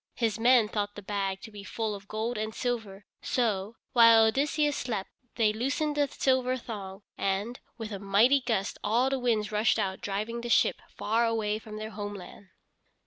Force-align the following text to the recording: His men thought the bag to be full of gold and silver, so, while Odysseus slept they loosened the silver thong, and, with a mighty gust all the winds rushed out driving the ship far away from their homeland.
His 0.15 0.39
men 0.39 0.67
thought 0.67 0.95
the 0.95 1.03
bag 1.03 1.41
to 1.41 1.51
be 1.51 1.63
full 1.63 1.93
of 1.93 2.07
gold 2.07 2.35
and 2.35 2.55
silver, 2.55 3.05
so, 3.21 3.75
while 3.93 4.23
Odysseus 4.25 4.75
slept 4.75 5.11
they 5.35 5.53
loosened 5.53 5.95
the 5.95 6.07
silver 6.07 6.57
thong, 6.57 7.03
and, 7.19 7.59
with 7.77 7.91
a 7.91 7.99
mighty 7.99 8.41
gust 8.41 8.79
all 8.83 9.11
the 9.11 9.19
winds 9.19 9.51
rushed 9.51 9.77
out 9.77 10.01
driving 10.01 10.41
the 10.41 10.49
ship 10.49 10.81
far 10.89 11.27
away 11.27 11.59
from 11.59 11.77
their 11.77 11.91
homeland. 11.91 12.47